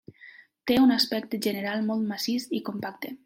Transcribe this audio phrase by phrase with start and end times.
[0.71, 3.15] Té un aspecte general molt massís i compacte.